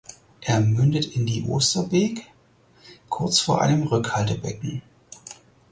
[0.41, 2.25] Er mündet in die Osterbek
[3.07, 4.81] kurz vor einem Rückhaltebecken.